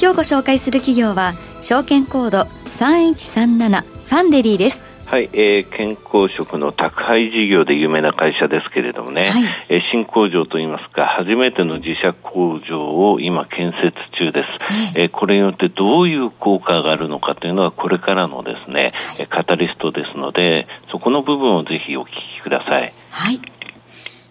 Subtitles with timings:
[0.00, 14.44] 今日ご紹介する企業は証券コード3137ファンデリーですはい、えー、健康食の宅配事業で有名な会社ですけれどもね、はい、えー、新工場といいますか、初めての自社工場を今建設中で
[14.92, 14.98] す。
[14.98, 22.92] えー、これによってどういう効果があるのかというのはこれからのですね、えカタリストですので、そこの部分をぜひお聞きください。
[23.10, 23.40] はい。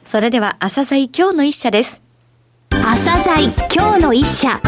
[0.05, 2.03] それでは、朝鮮今日の一社です。
[2.70, 4.61] 朝鮮今日の一社。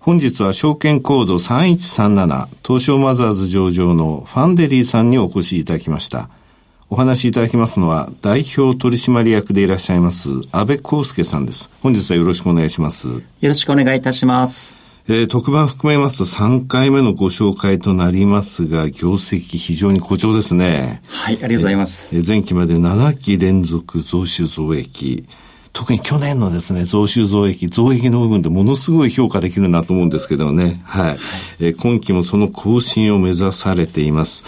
[0.00, 6.30] 本日は証券コード3137東証マザーズ上場のファンデリーさんにお越しいただきました。
[6.88, 11.70] お話しいただきますのは代表取締役でいらっしゃいます安倍康介さんです。
[11.82, 13.08] 本日はよろしくお願いします。
[13.08, 14.74] よろしくお願いいたします。
[15.06, 21.02] えー、特番含めますと3回目のご紹介となりますが、業績非常に好調ですね。
[21.08, 22.16] はい、ありがとうございます。
[22.16, 25.26] えー、前期まで7期連続増収増益。
[25.72, 30.80] 特に去年のですね、増収増益、増益の部分でものすごい評価できるなと思うんですけどね。
[30.84, 31.08] はい。
[31.10, 31.18] はい、
[31.60, 34.42] えー、今期もその更新を目指されています。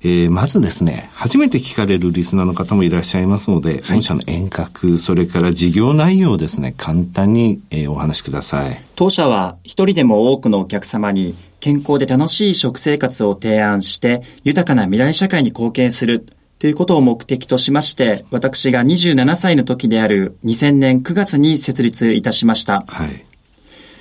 [0.00, 8.80] えー、まずですね、初めて聞かれるリスナーの方もいらっしゃいますので、はい、御社の遠隔、それから事業内容をですね、簡単に、えー、お話しください。
[8.94, 16.24] 当社は一人でも多くのお客様に健康で楽しい食生活を提案して、豊かな未来社会に貢献する
[16.58, 22.84] ということを目的としまして、私が27歳の時である2000年9月に設立いたしました。
[22.88, 23.24] はい。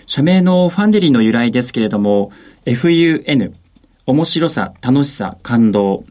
[0.07, 2.31] 社名のファンデリーの由来ですけれども、
[2.65, 3.53] FUN、
[4.05, 6.05] 面白さ、楽しさ、感動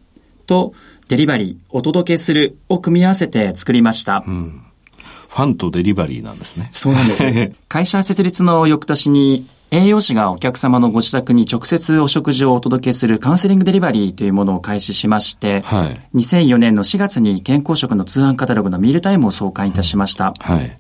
[0.47, 0.73] と
[1.09, 4.23] デリバリー、お届けするを組み合わせて作りました。
[4.27, 4.63] うん
[5.29, 6.69] ファンとデリバリーなんですね。
[6.71, 7.53] そうなんです。
[7.69, 20.35] 会社設立の翌年に栄養士がお客様のご自宅に直接お食事をお届けするカウンセリングデリバリーというものを開始しまして、はい、2004年の4月に健康食の通販カタログのミールタイムを創刊いたしました。
[20.39, 20.79] はい、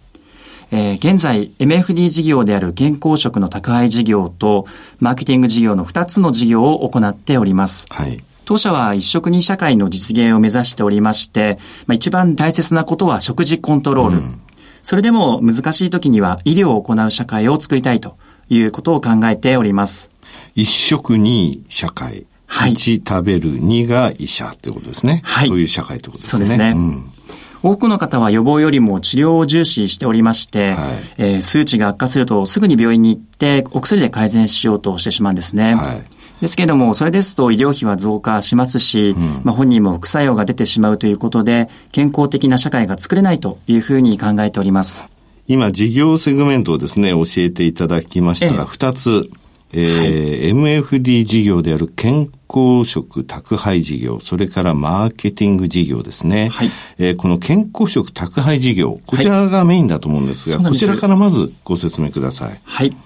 [0.71, 4.67] えー、現在、MFD 事業である健康食の宅配事業と、
[5.01, 7.87] マーケティング事業の2つの事業を行っております。
[7.91, 11.59] はい当社は一食二社会の実現を目指しておりまして、
[11.89, 14.17] まあ、一番大切なことは食事コントロール。
[14.19, 14.41] うん、
[14.83, 18.17] それでも難しい時には医療を行う社会を作りたいと
[18.49, 20.11] いうことを考えております。
[20.55, 22.27] 一食に社会。
[22.47, 22.73] はい。
[22.73, 25.21] 一食べる、二が医者ってことですね。
[25.25, 25.49] はい。
[25.49, 26.39] そういう社会ってことですね。
[26.39, 26.71] そうですね。
[26.77, 27.05] うん、
[27.63, 30.77] 多くの方は予防よりも治療を重視しておりまして、はい、
[31.19, 35.75] えー、数値が悪化するとすぐに病院に行ってお薬で改善しようとしてしまうんですね。
[35.75, 36.03] はい。
[36.41, 45.09] ですけれども、それですと医療費は増加しますし、うん、まあ本人も副作用が出てしまうということで、健康的な社会が作れないというふうに考えております。
[45.49, 49.31] 今、事業セグメントをですね、教えていただきましたが、二、つ、
[49.73, 56.49] えー、はい、MFD 事業である健康食宅配事業、それからマーケティング事業ですね。
[56.49, 62.61] はい、えー、この健康食宅配事業、こちらがメインだと思うんですが、はい、こちらからまずご説明ください。
[62.65, 62.97] はい。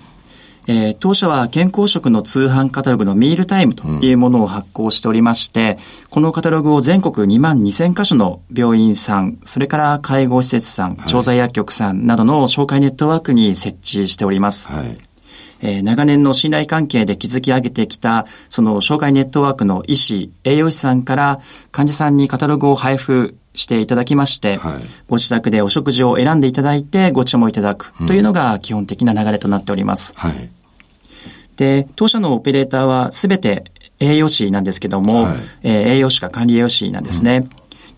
[0.67, 14.69] えー、当社は健康食の通販カタログのミールタイムというものを発行しておりまして、うん、このカタログを全国2万2000カ所の病院さん、それから介護施設さん、調剤薬局さんなどの紹介ネットワークに設置しております。
[14.69, 14.99] はい
[15.63, 30.13] えー、長年の信頼関係で築き上げてきた、その紹介ネットワークの医師、栄養士さんから患者さんにカタログを配布していただきまして、はい、ご自宅でお食事を選んでいただいてご注文いただくというのが基本的な流れとなっております。
[30.17, 30.51] はい。
[31.57, 33.65] で、当社のオペレーターはすべて
[33.99, 37.49] 栄養士なんですけども、はい、えー、栄養士か管理栄養士なんですね。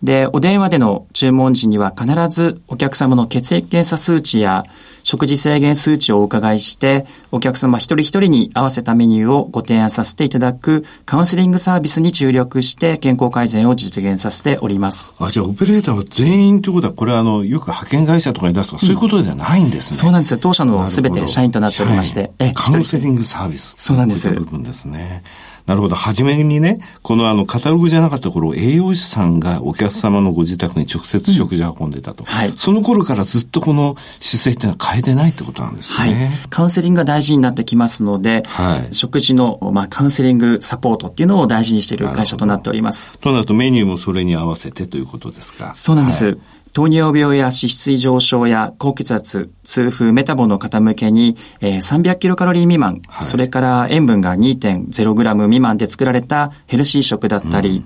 [0.03, 0.07] うん。
[0.07, 4.65] で、お電話での注文時には必ずお客様の血液検査数値や
[5.03, 15.13] 食事制限数値をお伺いして、お客様一人一人に合わせたメニューをご提案させていただくカウンセリングサービスに注力して健康改善を実現させております。
[15.19, 19.97] あ、じゃあオペレーターは全員ということは、これはあの、よく派遣会社とかに出すとか、そういうことではないんですね。
[19.99, 20.39] そうなんですよ。
[20.39, 22.31] 当社のすべて社員となっておりまして。
[22.55, 23.75] カウンセリングサービス。
[23.79, 24.29] そうなんです。
[24.29, 25.23] 部分ですね。
[25.67, 25.95] なるほど。
[25.95, 32.25] 初めにね、このあの、カタログじゃなかった頃、栄養士さんがお客様のご自宅に直接食事を運んでたと。
[32.25, 32.53] はい。
[32.57, 36.15] その頃からずっとこの姿勢っていうのは変えてないってことなんですね。
[36.15, 36.49] はい。
[36.51, 38.95] カウンセリングが大事になってきますので、はい。
[38.95, 43.11] 食事の、まあ、カウンセリングサポートっていうのを大事にしている会社となっております。
[43.21, 45.75] となるとメニューもそれに合わせてということですか。
[45.75, 46.37] そうなんです。
[46.73, 57.85] はい糖尿病や脂質異常症や高血圧、痛風、メタボの方向けに、えー、300キロカロリー未満、はい、それから塩分が2.0グラム未満で作られたヘルシー食だったり、うん、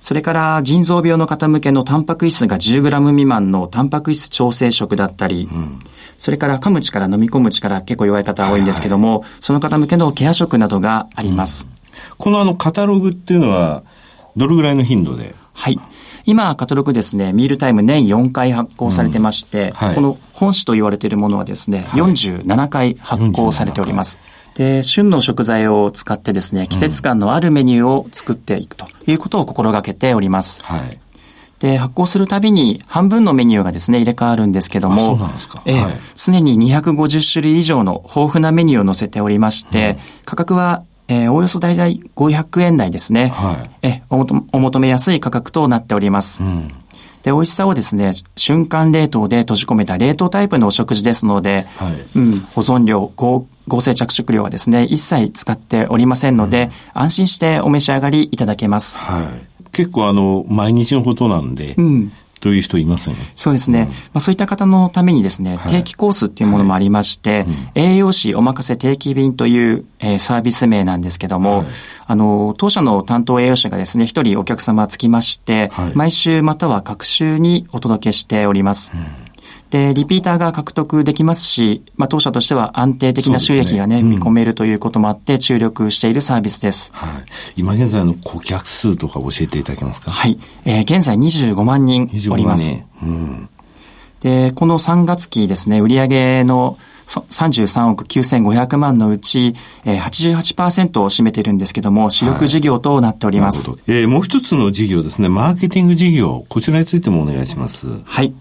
[0.00, 5.80] それから腎臓病の方向けのタンパク質が10グラム未満のタンパク質調整食だったり、うん。
[6.16, 11.66] それから噛む力、飲み込む力結構弱い方多いんですけども、はいはい、その方向けのケア食などがあります。
[11.66, 13.82] うん、このあのカタログっていうのは、
[14.36, 15.34] どれぐらいの頻度で？
[15.52, 15.80] はい。
[16.24, 24.18] 今、カタログですね、ミールタイム年4回発行されてまして、うんはい、この本誌と言われているものはですね、はい、47回発行されております。
[24.54, 30.62] で、旬の食材を使ってですね、季節感のあるメニューを作っていくということを心がけております。
[30.64, 30.98] はい。
[31.60, 35.18] で、発行するたびに半分のメニューがですね、入れ替わるんですけども、
[35.66, 35.84] ええ、
[36.16, 43.28] 常に250種類以上の豊富なメニューを載せておりまして、うん、価格はえー、およそ大体500円台ですね。
[43.28, 44.24] はい、えお
[44.60, 46.44] 求めやすい価格となっております。
[46.44, 46.68] うん、
[47.22, 59.00] で、美味しさをですね、瞬間冷凍で閉じ込めた冷凍タイプのお食事ですので、はい、うん、保存料、合合成着色料はですね、一切使っておりませんので、うん、安心してお召し上がりいただけます。
[59.00, 63.20] はい、結構あの、毎日のことなんで、うん、という人いますよね。
[63.36, 63.82] そうですね。
[63.82, 71.66] うん、まあ、そういった方のためにですね、定期コースっていうものもありまして、はいうん、栄養士お任せ定期便という、えー、サービス名なんですけども、はい、
[72.06, 78.92] あの、当社の担当栄養士がですね、一人お客様つきまして、はい、毎週または各週にお届けしております。
[78.94, 79.29] うん
[79.70, 86.90] で、リピーターが獲得できますし、まあ、当社としては安定的な収益がね、ねうん、見込めるということもあって、注力しているサービスです。
[86.92, 87.10] はい。
[87.56, 90.10] 今現在の顧客数とか教えていただけますか？
[90.10, 90.38] はい。
[90.64, 92.72] えー、現在25万人おります。
[93.02, 93.48] うん。
[94.20, 96.76] で、この3月期ですね、売上の
[97.06, 100.00] 33億9500万のうち、えー、
[100.44, 103.70] 88%を占めているんですけども、主力事業となっております。
[103.70, 107.86] はい、えー、もう一つの事業ですね、マーケティング事業、こちらについてもお願いします。
[108.04, 108.32] はい。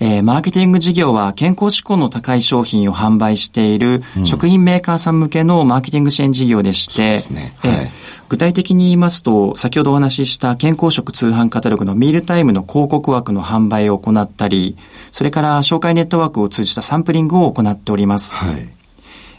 [0.00, 7.90] えー、マーケティング事業は健康志向の高い商品を販売している食品メーカーさん向けのマーケティング支援事業でして、ねはい、えー、
[8.28, 14.76] 具体的に言いますと、先ほどお話しした健康食通販カタログのミールタイムの広告枠の販売を行ったり、
[15.10, 18.36] それから紹介ネットワークを通じたサンプリングを行っております。
[18.36, 18.77] はい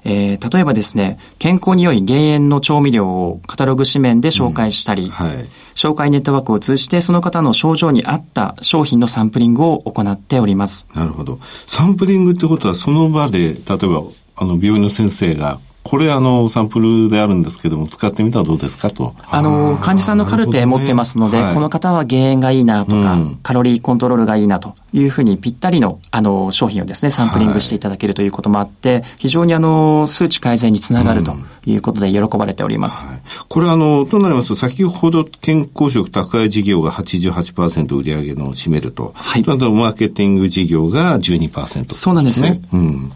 [0.03, 5.35] えー、例えばですね、健康に良い減塩の調味料をカタログ紙面で紹介したり、うんはい、
[5.75, 10.87] 紹介ネットワークを通じてその方の症状に合った商品のサンプリングを行っております。
[10.93, 11.39] なるほど。
[11.65, 13.55] サンプリングってことはその場で、例え
[13.87, 14.03] ば、
[14.35, 19.15] あの、病院の先生がこれあの、サンプルであるんですけども、使ってみたらどうですかと。
[19.27, 31.33] あの、患者さんのカルテ持ってますので、ねはい、この方は減塩がいいなとか、うん、カロリーコントロールがいいなというふうにぴったりの、あの、商品をですね、サンプリングしていただけるということもあって、はい、非常にあの、数値改善につながると
[31.65, 33.07] いうことで喜ばれております。
[33.07, 39.13] うんはい、これあの、となりますと、先ほど健康食宅配事業が88%売上の占めると。
[39.15, 39.41] はい。
[39.47, 42.43] あと、マーケティング事業が12%、ね、そうなんです。
[42.43, 42.61] ね。
[42.71, 43.11] うん。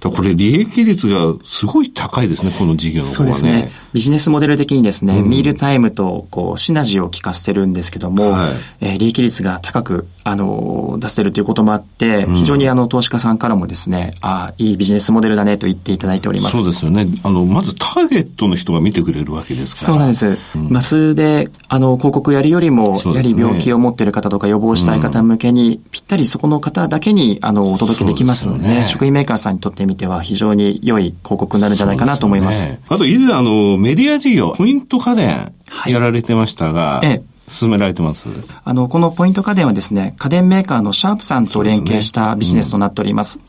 [0.00, 3.14] これ利益率がすごい高いですね、この事業の方はね。
[3.16, 3.70] そうですね。
[3.92, 8.50] ビジネスモデル的にですね、うん、ミールタイムとこうシナジーを効かせてるんですけども、はい、
[8.80, 16.56] えー、利益率が高くあの出せるということもあって、非常にあの投資家さんからもですね、ああ、いいビジネスモデルだねと言っていただいております。
[16.56, 17.06] そうですよね。
[17.22, 19.94] あの、まずターゲットの人が見てくれるわけですから。
[19.94, 20.38] そうなんです。
[20.54, 32.62] うん、マスで、あの、広告やるよりも、ね、やはり病気を持っている方とか予防したい方向けに、ぴったりそこの方だけに、あの、お届けできますので、ね、食品メーカーさんにとってみては非常に良い広告になるんじゃないかなと思います。
[32.62, 35.52] すね、あと、以前あの、メディア事業、ポイント家電、
[35.86, 37.22] やられてましたが、はい、ええ。
[37.50, 38.28] 進められてます？
[38.62, 43.40] あの、このポイント家電はですね、家電メーカーのシャープさんと連携したビジネスとなっております。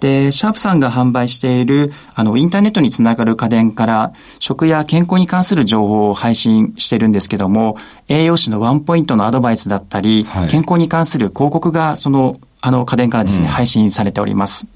[0.00, 7.76] で、シャープさんが販売している、あの、インターネットにつながる家電から、食や健康に関する情報を配信してるんですけども、
[8.08, 14.66] 栄養士のワンポイントのアドバイスだったり、はい、健康に関する広告が、その、あの、家電からですね、うん、配信されております。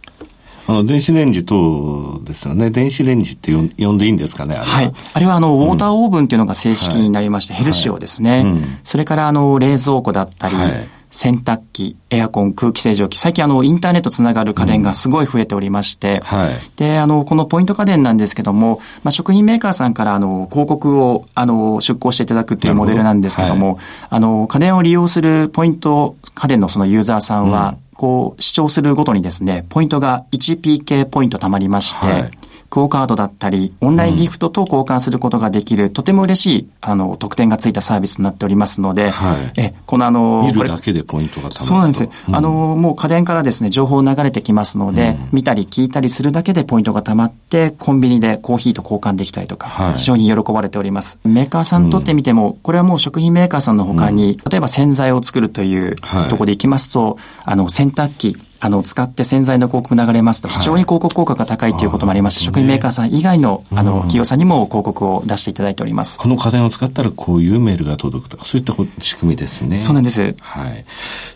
[0.71, 2.71] あの、電子レンジ等ですよね。
[2.71, 4.55] 電子レンジって呼んでいいんですかね？
[4.55, 4.83] あは。
[4.83, 4.93] い。
[5.15, 8.45] あれは、あの、ウォーターオーブンっていうのが正式になりまして、うん、ヘルシオですね。
[8.85, 10.89] それから、あの、冷蔵庫だったり、はい。
[11.13, 32.31] 洗濯機、エアコン、空気清浄機、最近あの、インターネットつながる家電がすごい増えておりまして、うんはい、で、あの、このポイント家電なんですけども、まあ、食品メーカーさんからあの、広告を、あの、出稿していただくというモデルなんですけども、はい、あの、家電を利用するポイント家電のそのユーザーさんは、うんこう、視聴するごとにですね、ポイントが 1PK ポイント貯まりまして、
[32.71, 42.09] クオカードだったり、オンラインギフトと交換することができる、うん、とても嬉しい、あの、特典がついたサービスになっておりますので、はい、え、このあの、見るだけでポイントがそうなんです。
[42.29, 51.19] うん、あの、もう家電からですね、情報流れてきますので、うん、見たり聞いたりするだけでポイントが貯まって、コンビニでコーヒーと交換できたりとか、はい、非常に喜ばれております。
[51.25, 55.97] メーカーさんにとってみても、これはもう食品メーカーさんの他に、例えば洗剤を作るという
[56.29, 66.19] ところでいきますと、はい、あの、洗濯機、あの、使って洗剤の広告流れますと、非常に広告効果が高いということもありまして、食品メーカーさん以外の、あの、企業さんにも広告を出していただいております。
[66.19, 69.77] この家電を使ったらこういうメールが届くとか、そういった仕組みですね。
[69.77, 70.35] そうなんです。
[70.41, 70.85] はい。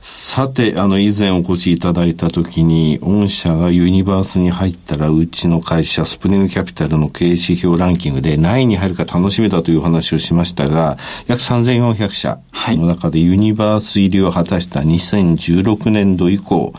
[0.03, 16.75] さて、あの、以前お越しいただいたときに、御社がユニバースに入ったら、うちの会社、スプリングキャピタルの経営指標ランキングで何位に入るか楽しみだというお話をしましたが、約3400社の中でユニバース入りを果たした2016年度以降、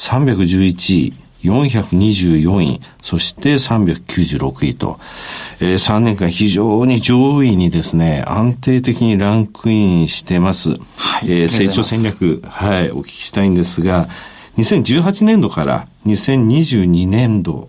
[0.00, 4.98] 311位、424位、そして396位と、
[5.60, 10.70] えー、3年間非常に上位にですね、安定的にランクインしてます。
[10.70, 10.74] は
[11.22, 14.08] い、えー、成長戦略、はい、お聞きしたいんですが、
[14.56, 17.68] 2018年度から2022年度、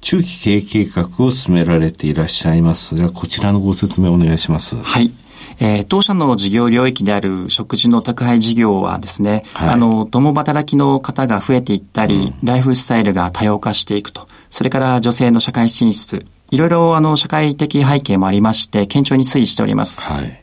[0.00, 4.76] 中期経営計画を進められていらっしゃいますが、こちらのご説明お願いします。
[4.76, 5.10] はい。
[5.58, 14.28] えー、当社の事業領域である食事の宅配事業はですね、はい、あの、共働きの方が増えていったり、うん、ライフスタイルが多様化していくと。
[14.50, 16.26] それから女性の社会進出。
[16.50, 20.02] いろいろあの社会的背景もありまして、堅調に推移しております。
[20.02, 20.40] はい。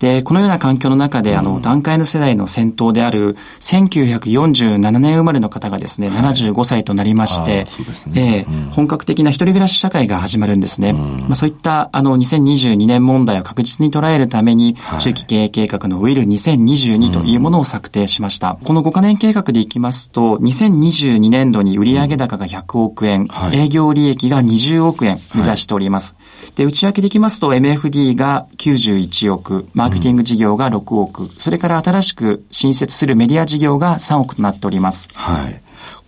[0.00, 7.66] で、このような環境の中で、あの、段階の世代の先頭である、1947年生まれの方がですね、はい、75歳となりまして、
[8.08, 10.90] ね、えーうん、本格的な一人暮らし社会が始まるんですね。
[10.90, 18.56] うん、まあ、そういった、あの、2022年問題を確実に捉えるために、はい、中期経営計画のウィル2022というものを策定しました。
[18.58, 26.16] うん、この5カ年計画でいきますと、2022年度に売上高が100億円、はい、営業利益が20億円目指しております。
[26.56, 35.08] で、内訳でいきますと、MFD が91億、マーケティング事業が6億、うん、それから新しく新設するメディア事業が3億となっております。
[35.14, 35.60] はい。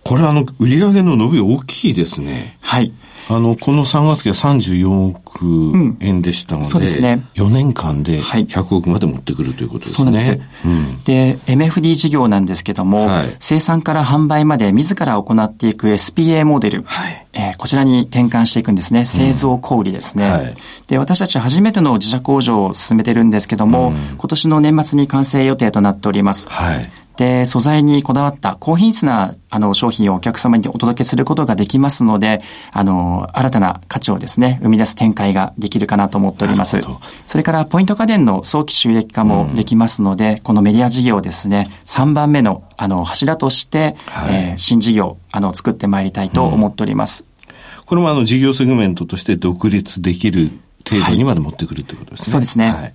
[0.03, 2.57] これあの、売上の伸び大きいですね。
[2.61, 2.91] はい。
[3.29, 7.25] あの、この3月期は34億円でしたので、うん、そうですね。
[7.35, 10.11] 4年間で100億まで持ってくるということですね。
[10.11, 10.49] はい、そうです。
[10.65, 19.05] うん、で、MFD 事業なんですけども、はい、生産から販売まで自ら行っていく SPA モデル、はい、えー、こちらに転換していくんですね。
[19.05, 20.55] 製造小売ですね、うんはい、
[20.87, 26.47] で、私たち初めての自社工場を進めてるんですけども、うん、今年の年末に完成予定となっております。
[26.49, 32.41] はいで、素材にこだわった高品質なあの商品をお客様にお届けすることができますので、
[32.71, 36.81] あの、新たな価値をですね、生み出す展開ができるかなと思っております。
[37.27, 47.25] それからポイント家電の早期収益化もできますので、うん、このメディア事業ですね、3番目のあの柱として、はい、えー、新事業、あの、作ってまいりたいと思っております。
[47.47, 50.49] うん、これもあの事業セグメントとして独立できる
[50.89, 52.23] 程度にまで持ってくるということですね。
[52.23, 52.71] はい、そうですね。
[52.71, 52.93] はい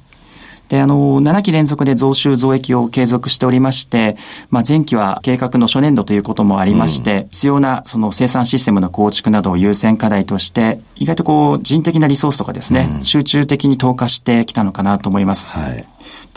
[0.69, 4.17] で、あの、7期連続で増収増益を継続しておりまして、
[4.51, 15.49] まあ、前期は計画の初年度ということもありまして、うん、必要なその生産システムの構築などを優先課題として、意外とこう、人的なリソースとかですね、うん、集中的に投下してきたのかなと思います。
[15.49, 15.85] はい。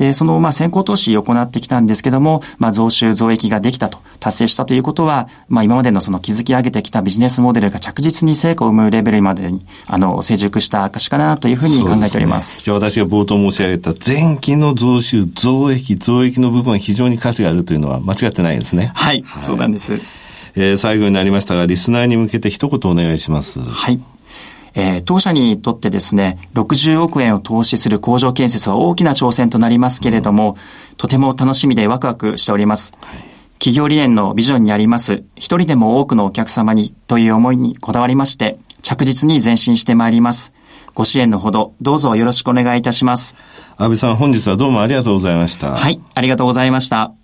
[0.01, 12.53] で、その、まあ、先行投資を行ってきたんですけども、まあ、増収増益ができたと、達成したということは、まあ、今までのその築き上げてきたビジネスモデルが着実に成果を生むレベルまでに、あの、成熟した証かなというふうに考えております。
[12.53, 18.91] すね、じゃあ私が冒頭申し上げた前期の増収、増益、増益の部分は非常に価値があるというのは間違ってないですね。
[18.96, 20.01] はい、はい、そうなんです。
[20.55, 23.60] えー、最後になりましたが、リスナーに向けて一言お願いします。
[23.60, 24.00] はい。
[24.74, 30.56] えー、当社にとってですね、60億円を投資する工場建設は大きな挑戦となりますけれども、
[30.98, 32.94] とても楽しみでワクワクしております。
[33.60, 40.54] 企業理念のビジョンにあります、一人でも多くのお客様にという思いにこだわりまして、着実に前進してまいります。
[40.94, 43.36] ご支援のほど、どうぞよろしくお願いいたします。
[43.78, 45.72] 安倍さん、本日はどうもありがとうございました。
[45.72, 47.21] はい、ありがとうございました。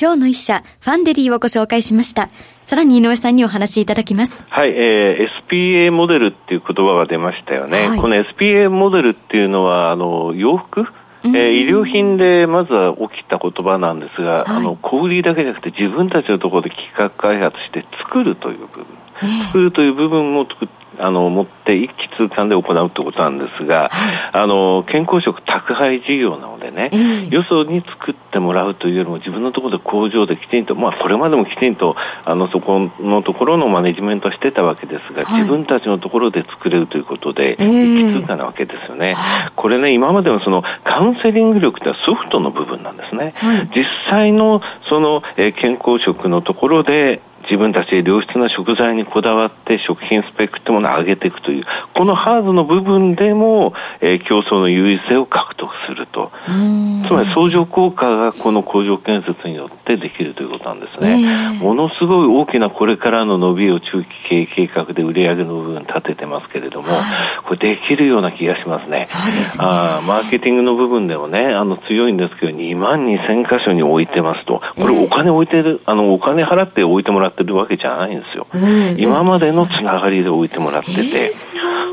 [0.00, 2.28] 今日の一社、ファンデリーをご紹介しました。
[2.62, 4.44] さらに井上さんにお話しいただきます。
[4.48, 7.88] はい、えー、SPA モデルっていう言葉が出ましたよね。
[7.88, 10.86] はい、この SPA モデルっていうのは、あの、洋服？
[11.24, 18.86] えー、医療品でまずは起きた言葉なんですが、はい、あの小売りだけじゃなくて自分たちのところで企画開発して作るという部分、
[19.20, 23.90] えー、作るという部分も作っあの持って一気通貫で行うということなんですが、はい、
[24.32, 39.14] あの健康食宅配事業なのでね、えー、よそに作ってもらうというよりも自分のところで工場できちんと、まあ、これまでもきちんとあのそこのところのマネジメントしてたわけですが、はい、自分たちのところで作れるということで、えー、一気通貫なわけですよね。
[39.56, 43.32] これね、今までのそのカウンセリング力ってソフトの部分なんですね。
[43.36, 51.64] はい、実際のその、えー、健康食のところで自分たちで良質な食材にこだわって食品スペックってものを上げていくという、
[51.96, 56.30] このハードの部分でも、えー、競争の優位性を獲得すると。
[57.08, 61.22] つまり相乗効果がこの工場建設によってできるということなんですね。
[61.22, 69.04] えー、ものすごい大きなこれからの伸びを中期経営計画で売上の部分立ててますけれども、はい、これできるような気がしますね。
[69.04, 69.66] そうですね。
[69.66, 78.46] あマーケティングの部分でもね、あの強いんですけど、2万2000箇所に置いてますと、これお金置いてる、あの、お金払って置いてもらってるわけじゃないんですよ。
[78.98, 81.32] 今までのつながりで置いてもらってて、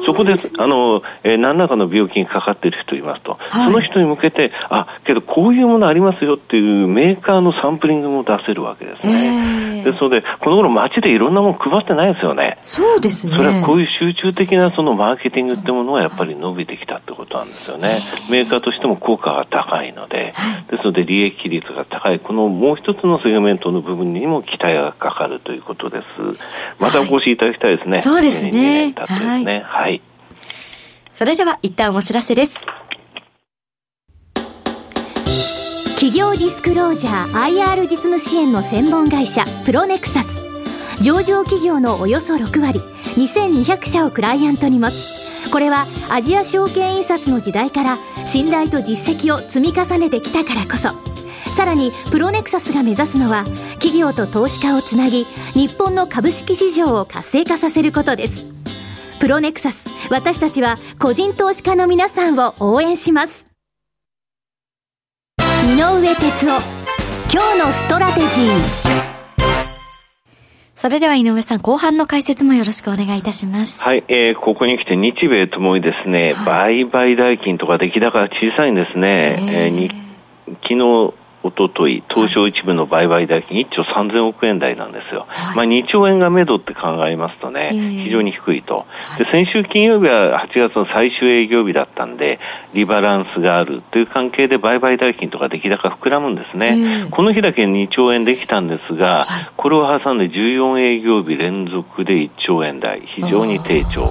[0.06, 9.84] そこで、あの、えー、何らかの病気にかかっている人いますと、はい、その人に向けて、あ、けどこういうものありますよっていうメーカーのサンプリングも出せるわけですね。
[9.84, 12.58] ですので、この頃街でいろんなもの配ってないですよね。
[12.62, 13.36] そうですね。
[13.36, 17.98] それはこういう集中的なそのマーケティングってものはやっぱり伸びてきたってことなんですよね。
[18.30, 20.34] メーカーとしても効果が高いので、
[20.70, 26.04] ですので利益率が高い、このもう一つのセグメントの部分にも期待がかかるということです。
[26.80, 27.94] またお越しいただきたいですね。
[27.94, 28.50] はい、そうですね。
[28.50, 29.54] 2年経ってですね。
[29.54, 30.02] はい、はい
[31.16, 32.60] それでは一旦お知らせです。
[35.96, 40.36] 企業ディスクロージャー IR 実務支援の専門会社プロネクサス
[41.02, 42.80] 上場企業のおよそ6割
[43.16, 50.90] 2200社をクライアントに持つこれはアジア証券印刷の時代から信頼と実績を積み重ねてきたからこそ
[51.56, 53.46] さらにプロネクサスが目指すのは
[53.76, 58.54] 企業と投資家をつなぎ日本の株式市場を活性化させることです。
[59.22, 63.48] プロネクサス私たちは個人投資家の皆さんを応援します。
[65.40, 66.86] 井上哲夫
[67.32, 69.16] 今日のストラテジー。
[70.76, 73.82] それでは井上さん、後半の解説もよろしくお願いいたします。
[73.82, 79.38] はい、えー、ここに来て日米ともにですね、はい、売買代金とか出来高が小さいんですね。
[79.50, 79.90] えー、に
[80.64, 81.14] 昨日
[81.46, 85.28] おととい、東証一部の売買代金1兆3000億円台なんですよ。
[85.30, 88.88] はい、まあ2兆円が目処って考えますとね、非常に低いと。
[89.20, 92.40] で、先週金曜日は8月の最終営業日だったんで、
[92.74, 97.08] リバランスがあるという関係で売買代金とか出来高膨らむんですね。
[97.12, 99.22] この日だけ2兆円できたんですが、
[99.56, 104.10] これを挟んで14営業日連続で1兆円台、非常に低調。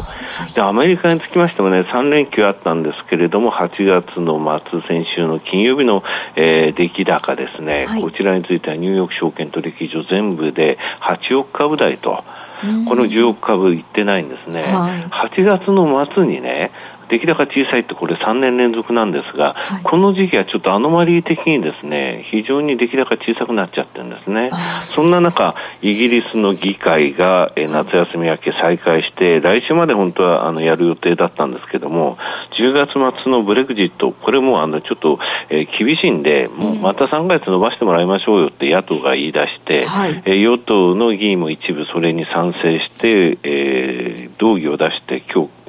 [0.55, 4.38] で、アメリカにつきましてもね、3連休あったんですけれども、8月の
[4.71, 6.05] 末、先週の金曜日の、
[6.37, 10.78] えー、出来高高ですね、はい、こちらについてはニューヨーク証券取引所全部で
[11.31, 12.23] 8億株台と、
[12.87, 15.04] この10億株いってないんですね、はい、
[15.37, 16.71] 8月の末にね、
[17.09, 24.51] 出来高小さいってこれ3年連続なんですが、はい、この時期はちょっとアノマリー的にですね、非常に出来高小さくなっちゃってるんですね。
[24.81, 32.17] そんな中、イギリスの議会が、え夏休み明け再開して、来週まで本当はあのやる予定だったんですけども、
[32.59, 35.19] 10月末のブレグジット、これもあのちょっと、
[35.51, 45.63] えー、厳しいんで、もうまた3ヶ月伸ばしてもらいましょうよって野党が言い出して、はい、えー、与党の議員も一部それに賛成して、えー、動議を出して今日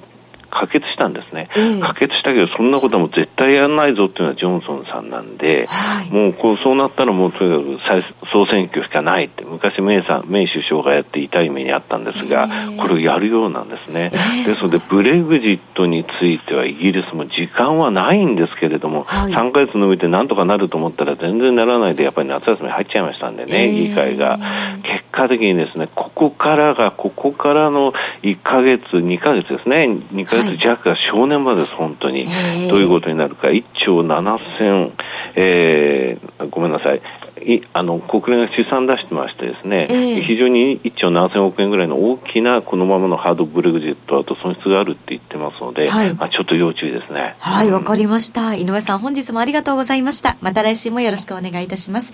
[0.55, 14.11] 可決したんですね、えー、可決したけど、そんなことはもう絶対やらないぞっていうのはジョンソンさんなんで、はい、もうこうそうなったらもうとにかく総選挙しかないって、昔メイさん、メイ首相がやって痛い目にあったんですが、えー、これをやるようなんですね。
[14.13, 24.37] えー、ですので、ブレグジットについてはイギリスも時間はないんですけれども、はい、3ヶ月伸びてなんとかなると思ったら全然ならないで、やっぱり夏休み入っちゃいましたんでね、議会が。
[24.83, 32.25] 結果的にですね、ここからが、ここからの1ヶ月、2ヶ月ですね、2ヶ月月弱が正念場です、本当に。
[32.69, 34.91] どういうことになるか、1兆7000、
[35.35, 37.01] えー、ごめんなさい。
[37.41, 47.35] いあの国連が試算出してましてですね、えー、非常に1兆7000億円ぐらいの大きなこのままのハードブレグジットだと損失があるって言ってますので、はい、まあ、ちょっと要注意ですね。
[47.39, 48.55] はい、わ、かりました。
[48.55, 50.37] 井上さん、本日もありがとうございました。
[50.41, 52.13] また来週もよろしくお願いいたします。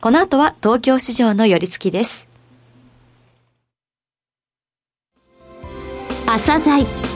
[0.00, 2.26] この後は東京市場の寄り付きです。
[6.26, 7.15] 朝鮮